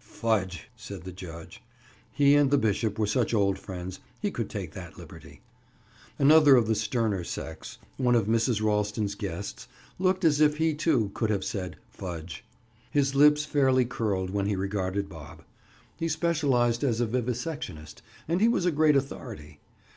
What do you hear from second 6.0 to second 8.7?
Another of the sterner sex—one of Mrs.